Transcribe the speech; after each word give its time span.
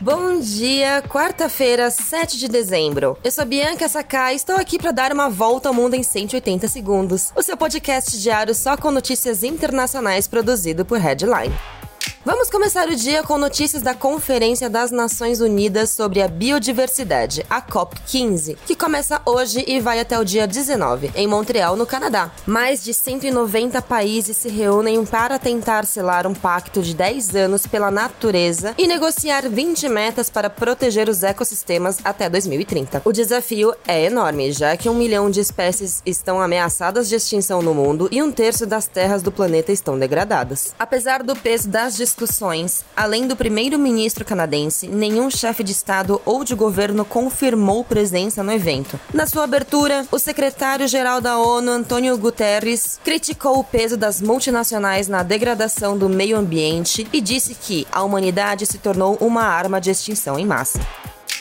Bom 0.00 0.38
dia, 0.38 1.02
quarta-feira, 1.08 1.90
7 1.90 2.38
de 2.38 2.46
dezembro. 2.46 3.18
Eu 3.24 3.32
sou 3.32 3.44
Bianca 3.44 3.88
Sakai 3.88 4.34
e 4.34 4.36
estou 4.36 4.54
aqui 4.54 4.78
para 4.78 4.92
dar 4.92 5.12
uma 5.12 5.28
volta 5.28 5.68
ao 5.68 5.74
mundo 5.74 5.94
em 5.94 6.04
180 6.04 6.68
segundos. 6.68 7.32
O 7.34 7.42
seu 7.42 7.56
podcast 7.56 8.16
diário 8.16 8.54
só 8.54 8.76
com 8.76 8.92
notícias 8.92 9.42
internacionais 9.42 10.28
produzido 10.28 10.84
por 10.84 11.00
Headline. 11.00 11.52
Vamos 12.28 12.50
começar 12.50 12.90
o 12.90 12.94
dia 12.94 13.22
com 13.22 13.38
notícias 13.38 13.82
da 13.82 13.94
Conferência 13.94 14.68
das 14.68 14.90
Nações 14.90 15.40
Unidas 15.40 15.88
sobre 15.88 16.20
a 16.20 16.28
Biodiversidade, 16.28 17.42
a 17.48 17.62
COP15, 17.62 18.58
que 18.66 18.76
começa 18.76 19.22
hoje 19.24 19.64
e 19.66 19.80
vai 19.80 19.98
até 19.98 20.18
o 20.18 20.24
dia 20.26 20.46
19, 20.46 21.10
em 21.14 21.26
Montreal, 21.26 21.74
no 21.74 21.86
Canadá. 21.86 22.30
Mais 22.44 22.84
de 22.84 22.92
190 22.92 23.80
países 23.80 24.36
se 24.36 24.50
reúnem 24.50 25.06
para 25.06 25.38
tentar 25.38 25.86
selar 25.86 26.26
um 26.26 26.34
pacto 26.34 26.82
de 26.82 26.94
10 26.94 27.34
anos 27.34 27.66
pela 27.66 27.90
natureza 27.90 28.74
e 28.76 28.86
negociar 28.86 29.48
20 29.48 29.88
metas 29.88 30.28
para 30.28 30.50
proteger 30.50 31.08
os 31.08 31.22
ecossistemas 31.22 31.96
até 32.04 32.28
2030. 32.28 33.00
O 33.06 33.12
desafio 33.12 33.72
é 33.86 34.04
enorme, 34.04 34.52
já 34.52 34.76
que 34.76 34.90
um 34.90 34.94
milhão 34.94 35.30
de 35.30 35.40
espécies 35.40 36.02
estão 36.04 36.42
ameaçadas 36.42 37.08
de 37.08 37.14
extinção 37.14 37.62
no 37.62 37.72
mundo 37.72 38.06
e 38.12 38.22
um 38.22 38.30
terço 38.30 38.66
das 38.66 38.86
terras 38.86 39.22
do 39.22 39.32
planeta 39.32 39.72
estão 39.72 39.98
degradadas. 39.98 40.74
Apesar 40.78 41.22
do 41.22 41.34
peso 41.34 41.70
das 41.70 41.96
além 42.96 43.26
do 43.26 43.36
primeiro-ministro 43.36 44.24
canadense, 44.24 44.88
nenhum 44.88 45.30
chefe 45.30 45.62
de 45.62 45.72
Estado 45.72 46.20
ou 46.24 46.44
de 46.44 46.54
governo 46.54 47.04
confirmou 47.04 47.84
presença 47.84 48.42
no 48.42 48.52
evento. 48.52 48.98
Na 49.12 49.26
sua 49.26 49.44
abertura, 49.44 50.06
o 50.10 50.18
secretário-geral 50.18 51.20
da 51.20 51.38
ONU, 51.38 51.70
Antônio 51.70 52.16
Guterres, 52.18 52.98
criticou 53.04 53.58
o 53.58 53.64
peso 53.64 53.96
das 53.96 54.20
multinacionais 54.20 55.08
na 55.08 55.22
degradação 55.22 55.96
do 55.96 56.08
meio 56.08 56.36
ambiente 56.36 57.06
e 57.12 57.20
disse 57.20 57.54
que 57.54 57.86
a 57.92 58.02
humanidade 58.02 58.66
se 58.66 58.78
tornou 58.78 59.16
uma 59.20 59.42
arma 59.42 59.80
de 59.80 59.90
extinção 59.90 60.38
em 60.38 60.46
massa. 60.46 60.80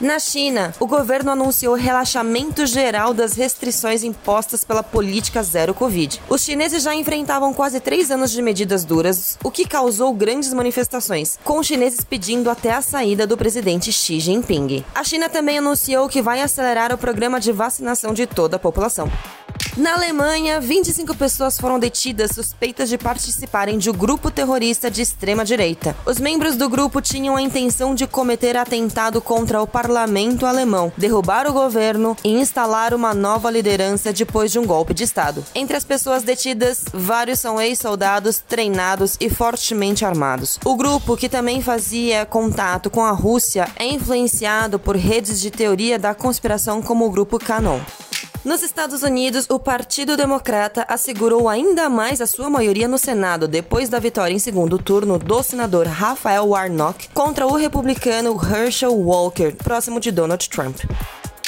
Na 0.00 0.18
China, 0.18 0.74
o 0.80 0.86
governo 0.86 1.30
anunciou 1.30 1.74
relaxamento 1.74 2.64
geral 2.64 3.12
das 3.12 3.34
restrições 3.34 4.02
impostas 4.02 4.64
pela 4.64 4.82
política 4.82 5.42
zero 5.42 5.74
Covid. 5.74 6.22
Os 6.26 6.42
chineses 6.42 6.82
já 6.82 6.94
enfrentavam 6.94 7.52
quase 7.52 7.80
três 7.80 8.10
anos 8.10 8.30
de 8.30 8.40
medidas 8.40 8.82
duras, 8.82 9.38
o 9.44 9.50
que 9.50 9.68
causou 9.68 10.14
grandes 10.14 10.54
manifestações, 10.54 11.38
com 11.44 11.58
os 11.58 11.66
chineses 11.66 12.00
pedindo 12.00 12.48
até 12.48 12.72
a 12.72 12.80
saída 12.80 13.26
do 13.26 13.36
presidente 13.36 13.92
Xi 13.92 14.18
Jinping. 14.20 14.82
A 14.94 15.04
China 15.04 15.28
também 15.28 15.58
anunciou 15.58 16.08
que 16.08 16.22
vai 16.22 16.40
acelerar 16.40 16.94
o 16.94 16.98
programa 16.98 17.38
de 17.38 17.52
vacinação 17.52 18.14
de 18.14 18.26
toda 18.26 18.56
a 18.56 18.58
população. 18.58 19.06
Na 19.76 19.94
Alemanha, 19.94 20.60
25 20.60 21.16
pessoas 21.16 21.56
foram 21.56 21.78
detidas 21.78 22.32
suspeitas 22.32 22.88
de 22.88 22.98
participarem 22.98 23.78
de 23.78 23.88
um 23.88 23.92
grupo 23.92 24.28
terrorista 24.28 24.90
de 24.90 25.00
extrema 25.00 25.44
direita. 25.44 25.96
Os 26.04 26.18
membros 26.18 26.56
do 26.56 26.68
grupo 26.68 27.00
tinham 27.00 27.36
a 27.36 27.42
intenção 27.42 27.94
de 27.94 28.06
cometer 28.06 28.56
atentado 28.56 29.20
contra 29.20 29.62
o 29.62 29.66
parlamento 29.68 30.44
alemão, 30.44 30.92
derrubar 30.96 31.48
o 31.48 31.52
governo 31.52 32.16
e 32.24 32.30
instalar 32.30 32.92
uma 32.92 33.14
nova 33.14 33.48
liderança 33.48 34.12
depois 34.12 34.50
de 34.50 34.58
um 34.58 34.66
golpe 34.66 34.92
de 34.92 35.04
Estado. 35.04 35.44
Entre 35.54 35.76
as 35.76 35.84
pessoas 35.84 36.24
detidas, 36.24 36.84
vários 36.92 37.38
são 37.38 37.60
ex-soldados 37.60 38.38
treinados 38.38 39.16
e 39.20 39.30
fortemente 39.30 40.04
armados. 40.04 40.58
O 40.64 40.74
grupo, 40.74 41.16
que 41.16 41.28
também 41.28 41.62
fazia 41.62 42.26
contato 42.26 42.90
com 42.90 43.04
a 43.04 43.12
Rússia, 43.12 43.68
é 43.76 43.86
influenciado 43.86 44.80
por 44.80 44.96
redes 44.96 45.40
de 45.40 45.50
teoria 45.50 45.96
da 45.96 46.12
conspiração 46.12 46.82
como 46.82 47.06
o 47.06 47.10
grupo 47.10 47.38
Canon. 47.38 47.78
Nos 48.42 48.62
Estados 48.62 49.02
Unidos, 49.02 49.44
o 49.50 49.58
Partido 49.58 50.16
Democrata 50.16 50.86
assegurou 50.88 51.46
ainda 51.46 51.90
mais 51.90 52.22
a 52.22 52.26
sua 52.26 52.48
maioria 52.48 52.88
no 52.88 52.96
Senado 52.96 53.46
depois 53.46 53.90
da 53.90 53.98
vitória 53.98 54.32
em 54.32 54.38
segundo 54.38 54.78
turno 54.78 55.18
do 55.18 55.42
senador 55.42 55.86
Rafael 55.86 56.48
Warnock 56.48 57.10
contra 57.12 57.46
o 57.46 57.54
republicano 57.54 58.34
Herschel 58.42 58.94
Walker, 58.94 59.54
próximo 59.56 60.00
de 60.00 60.10
Donald 60.10 60.48
Trump. 60.48 60.80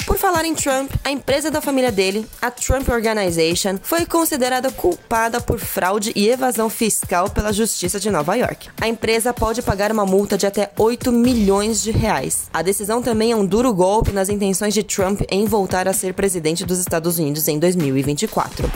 Por 0.06 0.18
falar 0.18 0.44
em 0.44 0.54
Trump, 0.54 0.90
a 1.04 1.10
empresa 1.10 1.50
da 1.50 1.60
família 1.60 1.92
dele, 1.92 2.26
a 2.40 2.50
Trump 2.50 2.88
Organization, 2.88 3.78
foi 3.82 4.04
considerada 4.04 4.70
culpada 4.70 5.40
por 5.40 5.58
fraude 5.58 6.12
e 6.16 6.28
evasão 6.28 6.68
fiscal 6.68 7.30
pela 7.30 7.52
Justiça 7.52 8.00
de 8.00 8.10
Nova 8.10 8.34
York. 8.34 8.68
A 8.80 8.88
empresa 8.88 9.32
pode 9.32 9.62
pagar 9.62 9.92
uma 9.92 10.04
multa 10.04 10.36
de 10.36 10.46
até 10.46 10.70
8 10.76 11.12
milhões 11.12 11.82
de 11.82 11.92
reais. 11.92 12.48
A 12.52 12.62
decisão 12.62 13.00
também 13.00 13.32
é 13.32 13.36
um 13.36 13.46
duro 13.46 13.72
golpe 13.72 14.12
nas 14.12 14.28
intenções 14.28 14.74
de 14.74 14.82
Trump 14.82 15.22
em 15.30 15.44
voltar 15.44 15.86
a 15.86 15.92
ser 15.92 16.14
presidente 16.14 16.64
dos 16.64 16.78
Estados 16.78 17.18
Unidos 17.18 17.46
em 17.46 17.58
2024. 17.58 18.70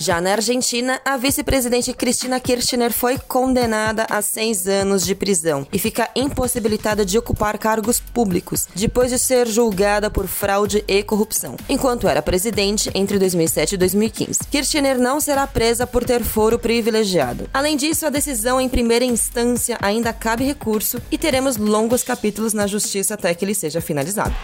Já 0.00 0.20
na 0.20 0.32
Argentina, 0.32 1.00
a 1.04 1.16
vice-presidente 1.16 1.92
Cristina 1.92 2.38
Kirchner 2.38 2.92
foi 2.92 3.18
condenada 3.18 4.06
a 4.08 4.22
seis 4.22 4.68
anos 4.68 5.04
de 5.04 5.12
prisão 5.12 5.66
e 5.72 5.78
fica 5.78 6.08
impossibilitada 6.14 7.04
de 7.04 7.18
ocupar 7.18 7.58
cargos 7.58 7.98
públicos 7.98 8.68
depois 8.76 9.10
de 9.10 9.18
ser 9.18 9.48
julgada 9.48 10.08
por 10.08 10.28
fraude 10.28 10.84
e 10.86 11.02
corrupção, 11.02 11.56
enquanto 11.68 12.06
era 12.06 12.22
presidente 12.22 12.90
entre 12.94 13.18
2007 13.18 13.74
e 13.74 13.78
2015. 13.78 14.40
Kirchner 14.48 14.98
não 15.00 15.20
será 15.20 15.48
presa 15.48 15.84
por 15.84 16.04
ter 16.04 16.22
foro 16.22 16.60
privilegiado. 16.60 17.50
Além 17.52 17.76
disso, 17.76 18.06
a 18.06 18.10
decisão 18.10 18.60
em 18.60 18.68
primeira 18.68 19.04
instância 19.04 19.78
ainda 19.82 20.12
cabe 20.12 20.44
recurso 20.44 21.02
e 21.10 21.18
teremos 21.18 21.56
longos 21.56 22.04
capítulos 22.04 22.52
na 22.52 22.68
justiça 22.68 23.14
até 23.14 23.34
que 23.34 23.44
ele 23.44 23.54
seja 23.54 23.80
finalizado. 23.80 24.34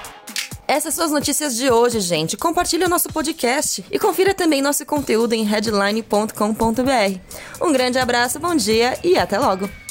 Essas 0.67 0.95
são 0.95 1.05
as 1.05 1.11
notícias 1.11 1.57
de 1.57 1.71
hoje, 1.71 2.01
gente. 2.01 2.37
Compartilhe 2.37 2.85
o 2.85 2.89
nosso 2.89 3.09
podcast 3.09 3.85
e 3.91 3.99
confira 3.99 4.33
também 4.35 4.63
nosso 4.63 4.85
conteúdo 4.87 5.35
em 5.35 5.45
headline.com.br. 5.45 7.19
Um 7.61 7.73
grande 7.73 7.99
abraço, 7.99 8.41
bom 8.41 8.55
dia 8.55 8.99
e 9.05 9.19
até 9.19 9.39
logo! 9.39 9.84